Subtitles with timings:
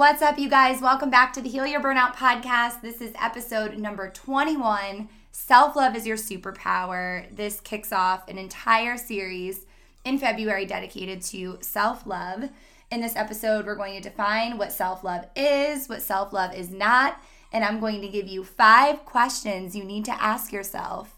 [0.00, 0.80] What's up, you guys?
[0.80, 2.80] Welcome back to the Heal Your Burnout podcast.
[2.80, 7.26] This is episode number 21 Self Love is Your Superpower.
[7.36, 9.66] This kicks off an entire series
[10.06, 12.48] in February dedicated to self love.
[12.90, 16.70] In this episode, we're going to define what self love is, what self love is
[16.70, 17.22] not,
[17.52, 21.14] and I'm going to give you five questions you need to ask yourself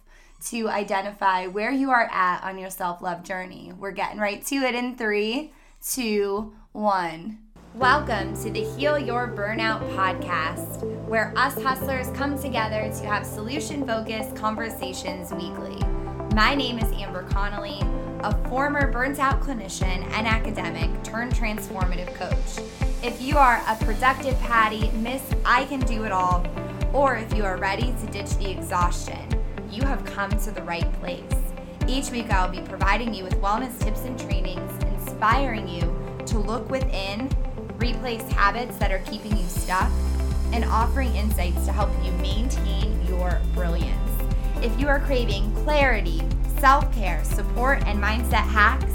[0.46, 3.72] to identify where you are at on your self love journey.
[3.78, 7.38] We're getting right to it in three, two, one.
[7.76, 13.86] Welcome to the Heal Your Burnout podcast, where us hustlers come together to have solution
[13.86, 15.82] focused conversations weekly.
[16.34, 17.80] My name is Amber Connolly,
[18.20, 22.62] a former burnt out clinician and academic turned transformative coach.
[23.02, 26.46] If you are a productive Patty, Miss I Can Do It All,
[26.92, 30.92] or if you are ready to ditch the exhaustion, you have come to the right
[31.00, 31.24] place.
[31.88, 35.80] Each week, I'll be providing you with wellness tips and trainings, inspiring you
[36.26, 37.30] to look within
[37.82, 39.90] replace habits that are keeping you stuck,
[40.52, 43.98] and offering insights to help you maintain your brilliance.
[44.62, 46.22] If you are craving clarity,
[46.58, 48.94] self care, support, and mindset hacks,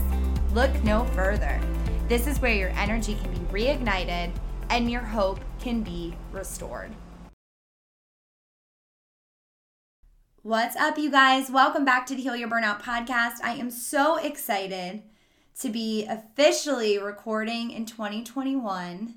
[0.54, 1.60] look no further.
[2.08, 4.32] This is where your energy can be reignited
[4.70, 6.96] and your hope can be restored.
[10.44, 11.50] What's up, you guys?
[11.50, 13.44] Welcome back to the Heal Your Burnout podcast.
[13.44, 15.04] I am so excited
[15.60, 19.16] to be officially recording in 2021.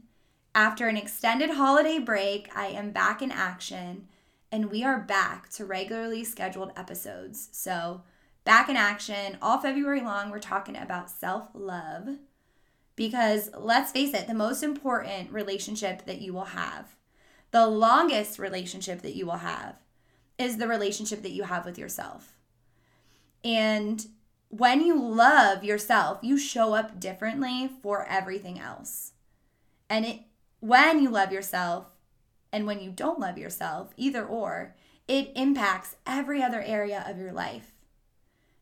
[0.54, 4.08] After an extended holiday break, I am back in action
[4.50, 7.50] and we are back to regularly scheduled episodes.
[7.52, 8.02] So,
[8.44, 12.16] back in action all February long, we're talking about self love
[12.96, 16.96] because let's face it, the most important relationship that you will have,
[17.50, 19.76] the longest relationship that you will have,
[20.38, 22.32] is the relationship that you have with yourself.
[23.44, 24.04] And
[24.50, 29.12] when you love yourself, you show up differently for everything else.
[29.88, 30.20] And it
[30.58, 31.86] when you love yourself
[32.52, 34.74] and when you don't love yourself, either or,
[35.08, 37.72] it impacts every other area of your life.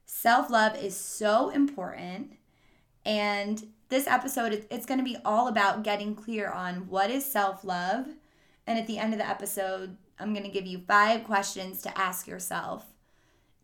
[0.05, 2.35] Self-love is so important
[3.05, 8.07] and this episode it's going to be all about getting clear on what is self-love
[8.67, 11.99] and at the end of the episode I'm going to give you 5 questions to
[11.99, 12.85] ask yourself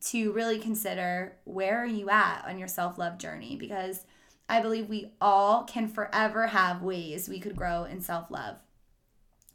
[0.05, 4.05] to really consider where are you at on your self-love journey because
[4.49, 8.57] I believe we all can forever have ways we could grow in self-love.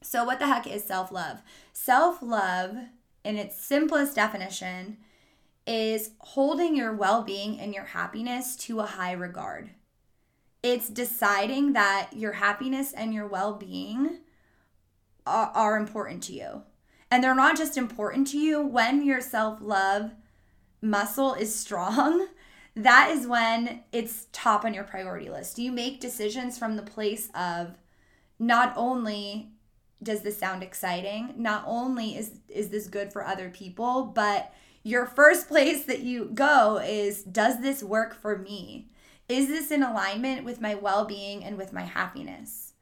[0.02, 1.42] So what the heck is self-love?
[1.74, 2.76] Self-love
[3.24, 4.98] in its simplest definition
[5.68, 9.70] is holding your well-being and your happiness to a high regard.
[10.64, 14.20] It's deciding that your happiness and your well-being
[15.28, 16.64] are, are important to you.
[17.12, 20.12] And they're not just important to you when your self-love
[20.82, 22.28] muscle is strong,
[22.76, 25.60] that is when it's top on your priority list.
[25.60, 27.78] You make decisions from the place of
[28.38, 29.52] not only
[30.02, 34.54] does this sound exciting, not only is is this good for other people, but
[34.84, 38.90] your first place that you go is does this work for me?
[39.28, 42.74] Is this in alignment with my well-being and with my happiness?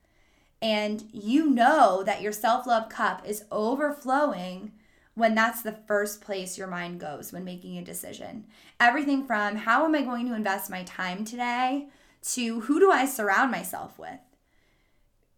[0.62, 4.72] And you know that your self-love cup is overflowing
[5.18, 8.46] when that's the first place your mind goes when making a decision.
[8.80, 11.88] Everything from how am I going to invest my time today
[12.34, 14.20] to who do I surround myself with.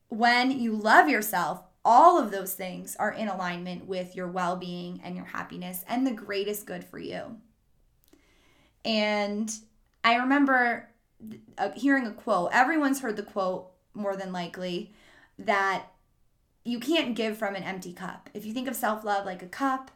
[0.10, 5.00] When you love yourself, all of those things are in alignment with your well being
[5.02, 7.38] and your happiness and the greatest good for you.
[8.84, 9.50] And
[10.04, 10.90] I remember
[11.58, 14.94] uh, hearing a quote, everyone's heard the quote more than likely,
[15.38, 15.86] that
[16.70, 18.30] you can't give from an empty cup.
[18.34, 19.92] If you think of self love like a cup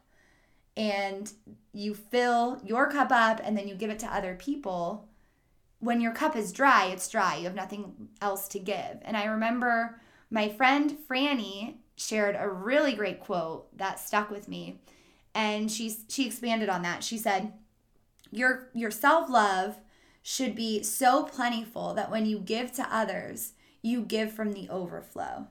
[0.75, 1.31] and
[1.71, 5.07] you fill your cup up and then you give it to other people,
[5.79, 7.35] when your cup is dry, it's dry.
[7.35, 8.99] You have nothing else to give.
[9.01, 14.79] And I remember my friend Franny shared a really great quote that stuck with me.
[15.35, 17.03] And she she expanded on that.
[17.03, 17.53] She said,
[18.31, 19.77] "Your your self-love
[20.21, 25.47] should be so plentiful that when you give to others, you give from the overflow."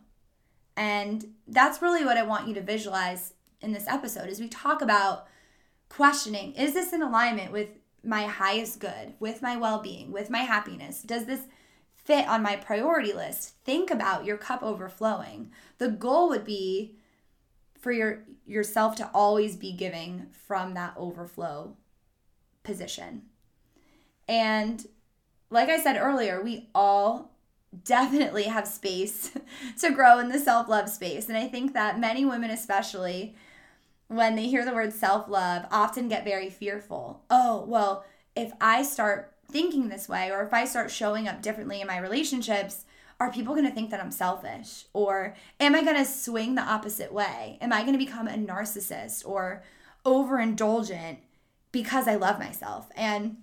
[0.83, 4.83] And that's really what I want you to visualize in this episode as we talk
[4.83, 5.29] about
[5.89, 7.69] questioning is this in alignment with
[8.03, 11.01] my highest good, with my well-being, with my happiness?
[11.03, 11.43] Does this
[11.95, 13.55] fit on my priority list?
[13.65, 15.53] Think about your cup overflowing.
[15.79, 16.97] The goal would be
[17.79, 21.77] for your yourself to always be giving from that overflow
[22.65, 23.23] position.
[24.27, 24.85] And
[25.49, 27.32] like I said earlier, we all
[27.85, 29.33] definitely have space
[29.81, 31.29] to grow in the self love space.
[31.29, 33.35] And I think that many women, especially
[34.09, 37.23] when they hear the word self love, often get very fearful.
[37.31, 38.05] Oh, well,
[38.37, 41.99] if I start thinking this way or if I start showing up differently in my
[41.99, 42.85] relationships,
[43.21, 44.87] are people going to think that I'm selfish?
[44.93, 47.59] Or am I going to swing the opposite way?
[47.61, 49.63] Am I going to become a narcissist or
[50.05, 51.19] overindulgent
[51.71, 52.89] because I love myself?
[52.97, 53.37] And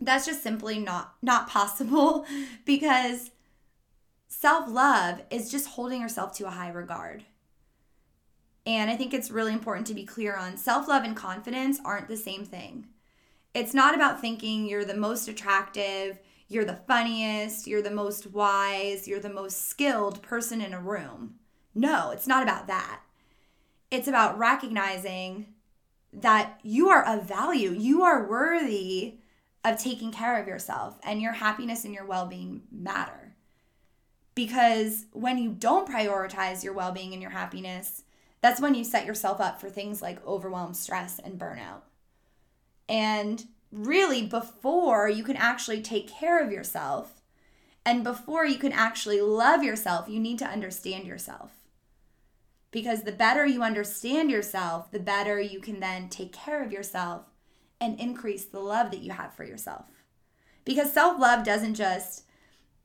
[0.00, 2.26] that's just simply not not possible
[2.64, 3.30] because
[4.40, 7.24] self-love is just holding yourself to a high regard.
[8.66, 12.16] And I think it's really important to be clear on self-love and confidence aren't the
[12.16, 12.88] same thing.
[13.54, 19.06] It's not about thinking you're the most attractive, you're the funniest, you're the most wise,
[19.06, 21.36] you're the most skilled person in a room.
[21.74, 23.00] No, it's not about that.
[23.90, 25.54] It's about recognizing
[26.12, 27.70] that you are of value.
[27.70, 29.18] You are worthy
[29.64, 33.33] of taking care of yourself, and your happiness and your well being matter.
[34.34, 38.02] Because when you don't prioritize your well being and your happiness,
[38.40, 41.82] that's when you set yourself up for things like overwhelm, stress, and burnout.
[42.88, 47.22] And really, before you can actually take care of yourself
[47.86, 51.52] and before you can actually love yourself, you need to understand yourself.
[52.70, 57.26] Because the better you understand yourself, the better you can then take care of yourself
[57.80, 59.84] and increase the love that you have for yourself.
[60.64, 62.24] Because self-love doesn't just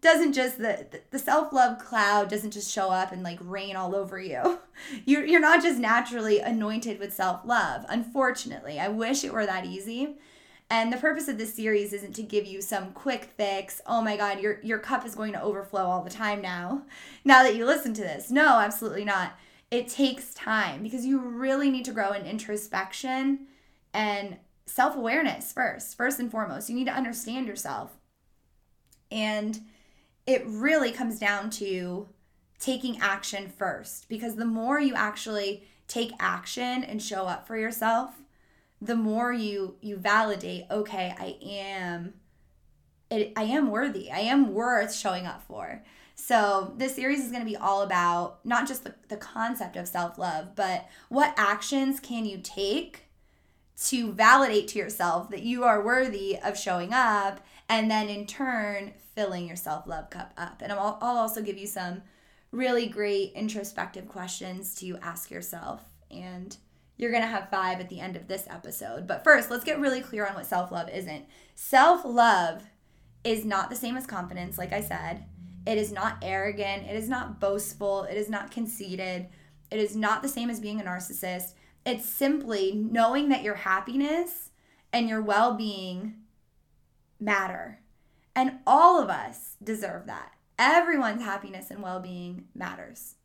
[0.01, 4.19] doesn't just the the self-love cloud doesn't just show up and like rain all over
[4.19, 4.59] you.
[5.05, 7.85] You're you're not just naturally anointed with self-love.
[7.89, 10.15] Unfortunately, I wish it were that easy.
[10.71, 13.81] And the purpose of this series isn't to give you some quick fix.
[13.87, 16.83] Oh my God, your your cup is going to overflow all the time now.
[17.25, 19.37] Now that you listen to this, no, absolutely not.
[19.69, 23.47] It takes time because you really need to grow in introspection
[23.93, 26.69] and self awareness first, first and foremost.
[26.69, 27.97] You need to understand yourself.
[29.11, 29.59] And
[30.29, 32.07] it really comes down to
[32.59, 38.11] taking action first because the more you actually take action and show up for yourself,
[38.79, 42.13] the more you you validate, okay, I am
[43.09, 44.11] it, I am worthy.
[44.11, 45.83] I am worth showing up for.
[46.13, 49.87] So, this series is going to be all about not just the, the concept of
[49.87, 53.05] self love, but what actions can you take
[53.87, 58.93] to validate to yourself that you are worthy of showing up and then in turn
[59.15, 60.61] filling your self-love cup up.
[60.61, 62.01] And I'll, I'll also give you some
[62.51, 65.83] really great introspective questions to ask yourself.
[66.09, 66.57] And
[66.97, 69.07] you're going to have five at the end of this episode.
[69.07, 71.25] But first let's get really clear on what self-love isn't.
[71.55, 72.63] Self-love
[73.23, 75.25] is not the same as confidence like i said.
[75.67, 76.87] It is not arrogant.
[76.87, 78.03] It is not boastful.
[78.03, 79.27] It is not conceited.
[79.69, 81.53] It is not the same as being a narcissist.
[81.85, 84.49] It's simply knowing that your happiness
[84.91, 86.15] and your well being
[87.19, 87.79] matter.
[88.35, 90.33] And all of us deserve that.
[90.57, 93.15] Everyone's happiness and well being matters.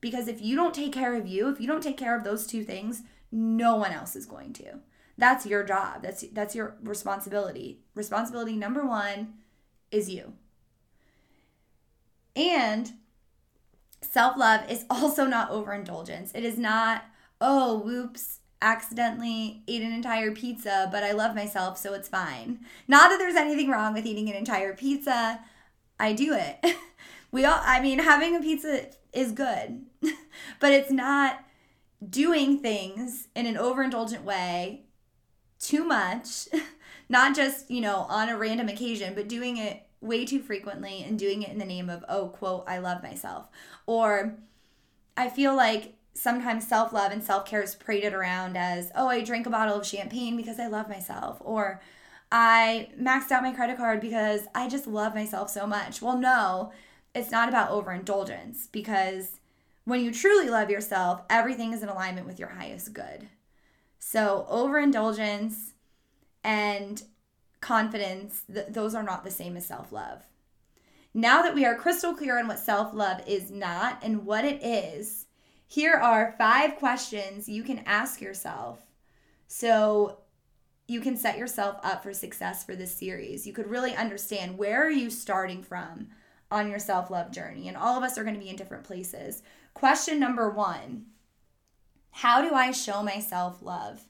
[0.00, 2.46] Because if you don't take care of you, if you don't take care of those
[2.46, 3.02] two things,
[3.32, 4.80] no one else is going to.
[5.18, 6.02] That's your job.
[6.02, 7.80] That's that's your responsibility.
[7.94, 9.32] Responsibility number 1
[9.90, 10.34] is you.
[12.34, 12.92] And
[14.02, 16.32] self-love is also not overindulgence.
[16.34, 17.04] It is not
[17.40, 22.60] oh, whoops, accidentally ate an entire pizza, but I love myself, so it's fine.
[22.88, 25.40] Not that there's anything wrong with eating an entire pizza.
[26.00, 26.76] I do it.
[27.30, 29.84] we all, I mean, having a pizza is good,
[30.60, 31.44] but it's not
[32.08, 34.82] doing things in an overindulgent way
[35.58, 36.48] too much,
[37.08, 41.18] not just, you know, on a random occasion, but doing it way too frequently and
[41.18, 43.48] doing it in the name of, oh, quote, I love myself.
[43.86, 44.36] Or
[45.16, 49.22] I feel like sometimes self love and self care is paraded around as, oh, I
[49.22, 51.80] drank a bottle of champagne because I love myself, or
[52.32, 56.02] I maxed out my credit card because I just love myself so much.
[56.02, 56.72] Well, no,
[57.14, 59.40] it's not about overindulgence because
[59.84, 63.28] when you truly love yourself, everything is in alignment with your highest good.
[63.98, 65.74] So, overindulgence
[66.42, 67.02] and
[67.60, 70.22] confidence, th- those are not the same as self love.
[71.14, 74.62] Now that we are crystal clear on what self love is not and what it
[74.62, 75.25] is,
[75.66, 78.80] here are five questions you can ask yourself
[79.48, 80.18] so
[80.88, 83.46] you can set yourself up for success for this series.
[83.46, 86.08] You could really understand where are you starting from
[86.50, 89.42] on your self-love journey and all of us are going to be in different places.
[89.74, 91.04] Question number 1.
[92.10, 94.04] How do I show myself love?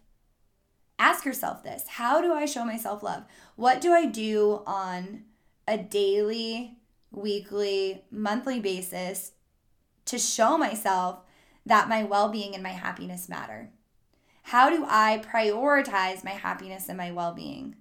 [0.99, 1.85] Ask yourself this.
[1.89, 3.25] How do I show myself love?
[3.57, 5.25] What do I do on
[5.67, 6.79] a daily,
[7.11, 9.33] weekly, monthly basis
[10.05, 11.25] to show myself
[11.67, 13.71] that my well being and my happiness matter?
[14.45, 17.77] How do I prioritize my happiness and my well being?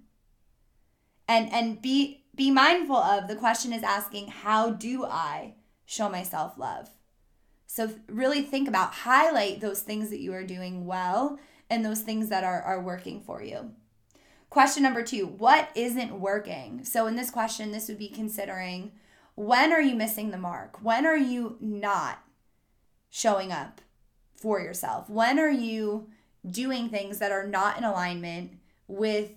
[1.28, 6.58] And, and be, be mindful of the question is asking, how do I show myself
[6.58, 6.90] love?
[7.66, 11.38] So, really think about, highlight those things that you are doing well
[11.68, 13.72] and those things that are, are working for you.
[14.50, 16.84] Question number two What isn't working?
[16.84, 18.92] So, in this question, this would be considering
[19.34, 20.82] When are you missing the mark?
[20.82, 22.20] When are you not
[23.10, 23.80] showing up
[24.36, 25.08] for yourself?
[25.08, 26.08] When are you
[26.48, 28.52] doing things that are not in alignment
[28.86, 29.30] with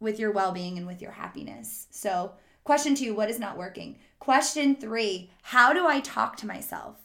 [0.00, 1.86] with your well-being and with your happiness?
[1.90, 2.32] So,
[2.64, 3.98] question 2, what is not working?
[4.18, 6.96] Question 3, how do I talk to myself?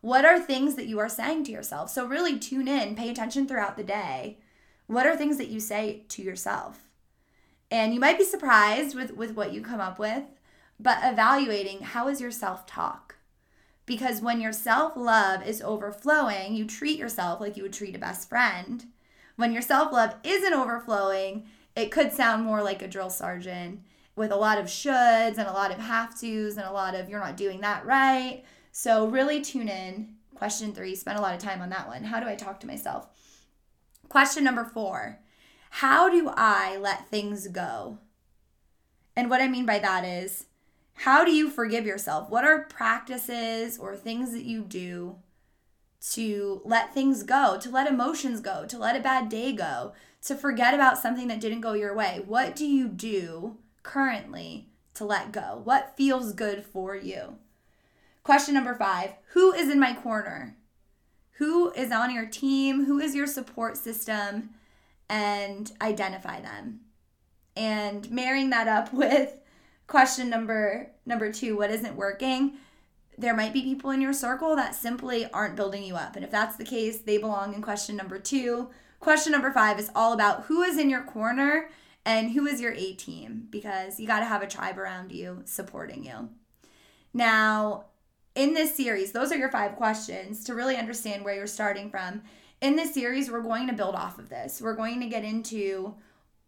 [0.00, 1.90] What are things that you are saying to yourself?
[1.90, 4.38] So, really tune in, pay attention throughout the day.
[4.86, 6.88] What are things that you say to yourself?
[7.70, 10.24] And you might be surprised with, with what you come up with,
[10.80, 13.16] but evaluating how is your self talk?
[13.88, 17.98] Because when your self love is overflowing, you treat yourself like you would treat a
[17.98, 18.84] best friend.
[19.36, 23.80] When your self love isn't overflowing, it could sound more like a drill sergeant
[24.14, 27.08] with a lot of shoulds and a lot of have tos and a lot of
[27.08, 28.44] you're not doing that right.
[28.72, 30.16] So, really tune in.
[30.34, 32.04] Question three, spend a lot of time on that one.
[32.04, 33.08] How do I talk to myself?
[34.10, 35.18] Question number four
[35.70, 38.00] How do I let things go?
[39.16, 40.44] And what I mean by that is,
[40.98, 42.28] how do you forgive yourself?
[42.28, 45.16] What are practices or things that you do
[46.10, 50.34] to let things go, to let emotions go, to let a bad day go, to
[50.34, 52.22] forget about something that didn't go your way?
[52.26, 55.60] What do you do currently to let go?
[55.62, 57.36] What feels good for you?
[58.24, 60.56] Question number five Who is in my corner?
[61.34, 62.86] Who is on your team?
[62.86, 64.50] Who is your support system?
[65.08, 66.80] And identify them.
[67.56, 69.38] And marrying that up with
[69.88, 72.52] question number number two what isn't working
[73.16, 76.30] there might be people in your circle that simply aren't building you up and if
[76.30, 78.68] that's the case they belong in question number two
[79.00, 81.68] question number five is all about who is in your corner
[82.04, 85.42] and who is your a team because you got to have a tribe around you
[85.44, 86.28] supporting you
[87.12, 87.86] now
[88.38, 92.22] in this series, those are your five questions to really understand where you're starting from.
[92.60, 94.60] In this series, we're going to build off of this.
[94.62, 95.96] We're going to get into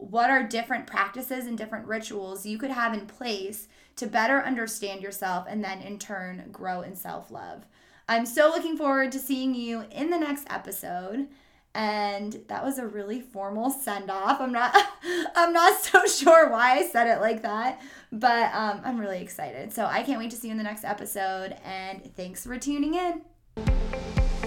[0.01, 5.03] what are different practices and different rituals you could have in place to better understand
[5.03, 7.67] yourself and then in turn grow in self love.
[8.09, 11.29] I'm so looking forward to seeing you in the next episode
[11.75, 14.41] and that was a really formal send off.
[14.41, 14.75] I'm not
[15.37, 17.81] I'm not so sure why I said it like that,
[18.11, 19.73] but um, I'm really excited.
[19.73, 22.95] So I can't wait to see you in the next episode and thanks for tuning
[22.95, 23.23] in.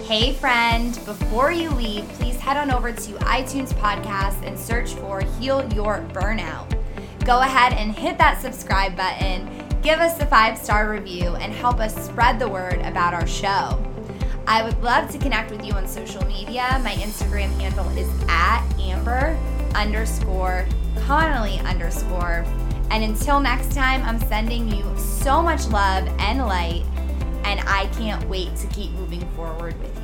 [0.06, 5.22] Hey friend, before you leave, please head on over to iTunes podcast and search for
[5.22, 6.78] Heal Your Burnout.
[7.24, 9.48] Go ahead and hit that subscribe button,
[9.80, 13.82] give us a five-star review and help us spread the word about our show.
[14.46, 16.78] I would love to connect with you on social media.
[16.84, 19.38] My Instagram handle is at Amber
[19.74, 20.66] underscore
[21.06, 22.44] Connolly underscore.
[22.90, 26.84] And until next time, I'm sending you so much love and light,
[27.44, 29.96] and I can't wait to keep moving forward with